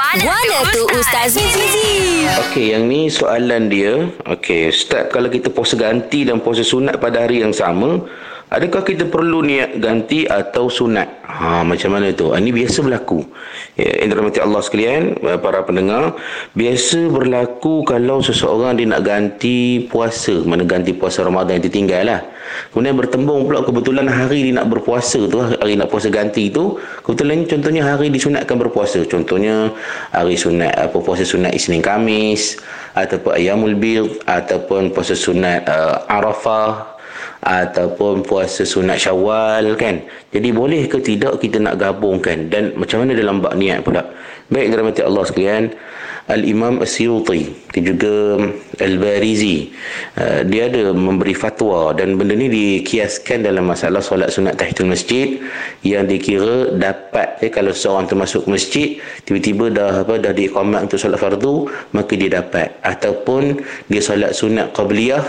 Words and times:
Guana 0.00 0.64
tu 0.72 0.88
Ustaz 0.96 1.36
Mizi. 1.36 2.24
Okey, 2.48 2.72
yang 2.72 2.88
ni 2.88 3.12
soalan 3.12 3.68
dia. 3.68 4.08
Okey, 4.24 4.72
Ustaz, 4.72 5.12
kalau 5.12 5.28
kita 5.28 5.52
puasa 5.52 5.76
ganti 5.76 6.24
dan 6.24 6.40
puasa 6.40 6.64
sunat 6.64 6.96
pada 6.96 7.28
hari 7.28 7.44
yang 7.44 7.52
sama, 7.52 8.00
adakah 8.50 8.82
kita 8.82 9.06
perlu 9.06 9.46
niat 9.46 9.78
ganti 9.78 10.26
atau 10.26 10.66
sunat? 10.66 11.22
Ha, 11.30 11.62
macam 11.62 11.94
mana 11.94 12.10
tu? 12.10 12.34
Ini 12.34 12.50
biasa 12.50 12.82
berlaku. 12.82 13.22
Ya, 13.78 14.10
Allah 14.42 14.60
sekalian, 14.60 15.16
para 15.40 15.62
pendengar, 15.62 16.18
biasa 16.58 17.06
berlaku 17.08 17.86
kalau 17.86 18.18
seseorang 18.20 18.76
dia 18.76 18.90
nak 18.90 19.06
ganti 19.06 19.86
puasa, 19.86 20.42
mana 20.42 20.66
ganti 20.66 20.90
puasa 20.90 21.22
Ramadan 21.22 21.62
yang 21.62 21.64
ditinggal 21.70 22.02
lah. 22.04 22.20
Kemudian 22.74 22.98
bertembung 22.98 23.46
pula 23.46 23.62
kebetulan 23.62 24.10
hari 24.10 24.50
dia 24.50 24.58
nak 24.58 24.66
berpuasa 24.68 25.22
tu, 25.30 25.38
hari 25.38 25.78
nak 25.78 25.86
puasa 25.86 26.10
ganti 26.10 26.50
tu, 26.50 26.82
kebetulan 27.06 27.46
contohnya 27.46 27.86
hari 27.86 28.10
disunatkan 28.10 28.58
berpuasa. 28.58 29.06
Contohnya 29.06 29.70
hari 30.10 30.34
sunat 30.34 30.74
apa 30.74 30.98
puasa 30.98 31.22
sunat 31.22 31.54
Isnin 31.54 31.78
Kamis 31.78 32.58
ataupun 32.98 33.38
Ayamul 33.38 33.78
Bid 33.78 34.26
ataupun 34.26 34.90
puasa 34.90 35.14
sunat 35.14 35.62
uh, 35.70 36.10
Arafah 36.10 36.89
ataupun 37.40 38.22
puasa 38.24 38.62
sunat 38.68 39.00
syawal 39.00 39.76
kan? 39.80 40.04
Jadi 40.30 40.48
boleh 40.52 40.84
ke 40.86 41.00
tidak 41.00 41.40
kita 41.40 41.60
nak 41.60 41.80
gabungkan? 41.80 42.52
Dan 42.52 42.76
macam 42.76 43.04
mana 43.04 43.16
dalam 43.16 43.40
bab 43.40 43.56
niat 43.56 43.80
pula? 43.80 44.04
Baik 44.50 44.74
dirahmati 44.74 45.00
Allah 45.06 45.24
sekalian 45.24 45.64
Al-Imam 46.30 46.78
Asyuti 46.78 47.50
dan 47.74 47.82
juga 47.82 48.14
Al-Barizi 48.78 49.70
uh, 50.14 50.46
dia 50.46 50.70
ada 50.70 50.94
memberi 50.94 51.34
fatwa 51.34 51.90
dan 51.90 52.14
benda 52.14 52.38
ni 52.38 52.46
dikiaskan 52.46 53.46
dalam 53.46 53.66
masalah 53.66 53.98
solat 53.98 54.30
sunat 54.30 54.54
tahiyatul 54.54 54.90
masjid 54.90 55.42
yang 55.82 56.06
dikira 56.06 56.70
dapat 56.74 57.38
eh, 57.42 57.50
kalau 57.50 57.74
seorang 57.74 58.06
termasuk 58.06 58.46
masjid 58.46 58.98
tiba-tiba 59.26 59.74
dah 59.74 60.06
apa 60.06 60.22
dah 60.22 60.30
diiqamat 60.30 60.86
untuk 60.86 60.98
solat 61.02 61.18
fardu 61.18 61.66
maka 61.94 62.12
dia 62.14 62.30
dapat. 62.30 62.74
Ataupun 62.86 63.58
dia 63.90 64.02
solat 64.02 64.34
sunat 64.34 64.70
qabliyah 64.70 65.22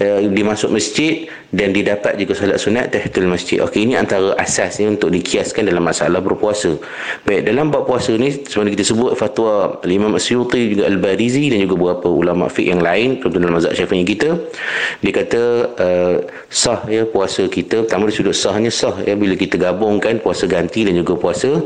uh, 0.00 0.20
dia 0.26 0.44
masuk 0.44 0.70
masjid 0.74 1.28
dan 1.54 1.70
didapat 1.70 2.18
juga 2.18 2.34
salat 2.34 2.58
sunat 2.58 2.90
tahiyatul 2.90 3.30
masjid. 3.30 3.62
Okey 3.62 3.86
ini 3.86 3.94
antara 3.94 4.34
asasnya 4.40 4.90
untuk 4.90 5.14
dikiaskan 5.14 5.70
dalam 5.70 5.86
masalah 5.86 6.18
berpuasa. 6.18 6.74
Baik 7.22 7.46
dalam 7.46 7.70
bab 7.70 7.86
puasa 7.86 8.14
ni 8.18 8.34
sebenarnya 8.34 8.74
kita 8.74 8.84
sebut 8.90 9.12
fatwa 9.14 9.78
Imam 9.86 10.18
Asyuti 10.18 10.74
juga 10.74 10.90
Al-Barizi 10.90 11.54
dan 11.54 11.62
juga 11.62 11.74
beberapa 11.78 12.08
ulama 12.10 12.50
fiqh 12.50 12.74
yang 12.74 12.82
lain 12.82 13.22
contoh 13.22 13.38
dalam 13.38 13.54
mazhab 13.54 13.76
Syafi'i 13.76 14.02
kita 14.02 14.34
dia 14.98 15.12
kata 15.14 15.42
uh, 15.78 16.14
sah 16.50 16.82
ya 16.90 17.06
puasa 17.06 17.46
kita 17.46 17.86
pertama 17.86 18.10
dari 18.10 18.16
sudut 18.18 18.34
sahnya 18.34 18.74
sah 18.74 18.98
ya 19.06 19.14
bila 19.14 19.38
kita 19.38 19.54
gabungkan 19.60 20.18
puasa 20.18 20.50
ganti 20.50 20.82
dan 20.82 20.98
juga 20.98 21.14
puasa 21.14 21.62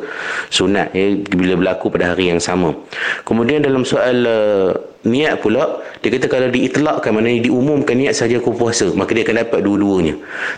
sunat 0.53 0.93
ya 0.93 1.17
bila 1.33 1.57
berlaku 1.57 1.89
pada 1.89 2.13
hari 2.13 2.29
yang 2.29 2.43
sama. 2.43 2.77
Kemudian 3.25 3.65
dalam 3.65 3.89
soal 3.89 4.25
uh, 4.29 4.73
niat 5.07 5.39
pula 5.39 5.79
dia 6.03 6.11
kata 6.11 6.27
kalau 6.27 6.49
diitlakkan 6.51 7.15
maknanya 7.15 7.47
diumumkan 7.47 7.95
niat 7.95 8.15
saja 8.19 8.43
aku 8.43 8.51
puasa 8.55 8.91
maka 8.95 9.15
dia 9.15 9.23
akan 9.23 9.47
dapat 9.47 9.61
dua-duanya. 9.63 10.15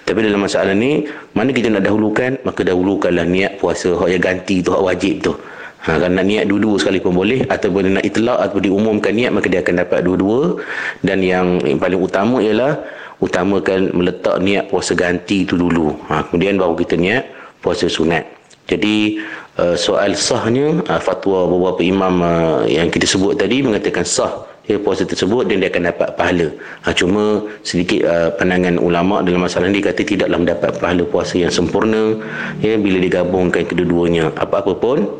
Tapi 0.08 0.24
dalam 0.24 0.40
masalah 0.40 0.72
ni 0.72 1.04
mana 1.36 1.52
kita 1.52 1.68
nak 1.68 1.84
dahulukan? 1.84 2.40
Maka 2.44 2.60
dahulukanlah 2.64 3.28
niat 3.28 3.60
puasa 3.60 3.92
hak 3.96 4.08
yang 4.08 4.22
ganti 4.22 4.64
tu 4.64 4.72
hak 4.72 4.80
wajib 4.80 5.14
tu. 5.20 5.32
Ha, 5.80 5.96
kalau 5.96 6.12
nak 6.12 6.26
niat 6.28 6.44
dua-dua 6.44 6.76
sekali 6.76 7.00
pun 7.00 7.16
boleh 7.16 7.48
ataupun 7.48 7.96
nak 7.96 8.04
itlak 8.04 8.36
ataupun 8.36 8.64
diumumkan 8.68 9.12
niat 9.16 9.32
maka 9.32 9.48
dia 9.48 9.60
akan 9.64 9.74
dapat 9.80 10.00
dua-dua. 10.04 10.60
Dan 11.00 11.24
yang, 11.24 11.60
yang 11.64 11.80
paling 11.80 12.00
utama 12.00 12.40
ialah 12.44 12.80
utamakan 13.20 13.92
meletak 13.92 14.40
niat 14.40 14.68
puasa 14.68 14.92
ganti 14.92 15.44
itu 15.44 15.56
dulu. 15.56 15.96
Ha, 16.08 16.28
kemudian 16.28 16.60
baru 16.60 16.76
kita 16.76 16.96
niat 16.96 17.24
puasa 17.60 17.88
sunat 17.88 18.39
jadi 18.70 19.18
uh, 19.58 19.74
soal 19.74 20.14
sahnya 20.14 20.78
uh, 20.86 21.02
fatwa 21.02 21.50
beberapa 21.50 21.82
imam 21.82 22.22
uh, 22.22 22.62
yang 22.70 22.86
kita 22.86 23.10
sebut 23.10 23.34
tadi 23.34 23.66
mengatakan 23.66 24.06
sah 24.06 24.46
ya, 24.70 24.78
puasa 24.78 25.02
tersebut 25.02 25.50
dan 25.50 25.58
dia 25.58 25.68
akan 25.74 25.90
dapat 25.90 26.08
pahala. 26.14 26.48
Ha, 26.86 26.94
cuma 26.94 27.42
sedikit 27.66 28.06
uh, 28.06 28.30
pandangan 28.38 28.78
ulama 28.78 29.26
dalam 29.26 29.42
masalah 29.42 29.66
ini 29.66 29.82
kata 29.82 30.06
tidaklah 30.06 30.38
mendapat 30.38 30.78
pahala 30.78 31.02
puasa 31.02 31.42
yang 31.42 31.50
sempurna 31.50 32.14
ya 32.62 32.78
bila 32.78 33.02
digabungkan 33.02 33.66
kedua-duanya. 33.66 34.30
Apa-apa 34.38 34.72
pun 34.78 35.10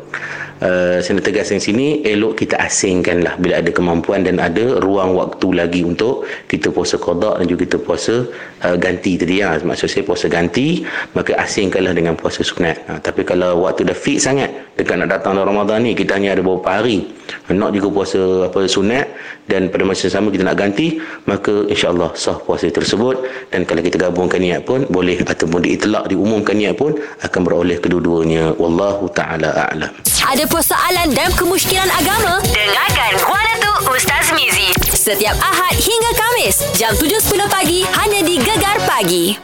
Uh, 0.61 1.01
saya 1.01 1.17
nak 1.17 1.25
tegaskan 1.25 1.57
sini 1.57 2.05
elok 2.05 2.37
kita 2.37 2.53
asingkanlah 2.61 3.33
bila 3.41 3.57
ada 3.57 3.73
kemampuan 3.73 4.21
dan 4.21 4.37
ada 4.37 4.77
ruang 4.77 5.17
waktu 5.17 5.57
lagi 5.57 5.81
untuk 5.81 6.29
kita 6.45 6.69
puasa 6.69 7.01
qada 7.01 7.41
dan 7.41 7.49
juga 7.49 7.65
kita 7.65 7.77
puasa 7.81 8.29
uh, 8.61 8.77
ganti 8.77 9.17
tadi. 9.17 9.41
Ya 9.41 9.57
maksud 9.57 9.89
saya 9.89 10.05
puasa 10.05 10.29
ganti 10.29 10.85
maka 11.17 11.33
asingkanlah 11.41 11.97
dengan 11.97 12.13
puasa 12.13 12.45
sunat. 12.45 12.77
Uh, 12.85 13.01
tapi 13.01 13.25
kalau 13.25 13.65
waktu 13.65 13.89
dah 13.89 13.97
fix 13.97 14.29
sangat 14.29 14.53
dekat 14.77 15.01
nak 15.01 15.09
datang 15.17 15.33
dalam 15.33 15.49
Ramadan 15.49 15.81
ni 15.81 15.97
kita 15.97 16.21
hanya 16.21 16.37
ada 16.37 16.45
beberapa 16.45 16.77
hari 16.77 17.09
nak 17.49 17.73
juga 17.73 17.89
puasa 17.89 18.21
apa 18.45 18.69
sunat 18.69 19.09
dan 19.49 19.73
pada 19.73 19.81
masa 19.81 20.13
yang 20.13 20.13
sama 20.21 20.27
kita 20.29 20.45
nak 20.45 20.61
ganti 20.61 21.01
maka 21.25 21.65
insyaallah 21.73 22.13
sah 22.13 22.37
puasa 22.37 22.69
tersebut. 22.69 23.17
Dan 23.49 23.65
kalau 23.65 23.81
kita 23.81 23.97
gabungkan 23.97 24.37
niat 24.37 24.61
pun 24.69 24.85
boleh 24.93 25.25
ataupun 25.25 25.65
diitlak 25.65 26.05
diumumkan 26.05 26.53
niat 26.53 26.77
pun 26.77 26.93
akan 27.25 27.41
beroleh 27.41 27.81
kedua-duanya. 27.81 28.53
Wallahu 28.61 29.09
taala 29.09 29.57
a'lam 29.57 30.10
Ada 30.21 30.45
persoalan 30.45 31.09
dan 31.17 31.33
kemusykilan 31.33 31.89
agama? 31.97 32.37
Dengarkan 32.45 33.17
Guana 33.25 33.53
tu 33.57 33.73
Ustaz 33.89 34.29
Mizi. 34.37 34.69
Setiap 34.85 35.33
Ahad 35.41 35.73
hingga 35.81 36.11
Kamis, 36.13 36.61
jam 36.77 36.93
7.10 36.93 37.41
pagi, 37.49 37.81
hanya 37.97 38.21
di 38.21 38.37
Gegar 38.37 38.77
Pagi. 38.85 39.41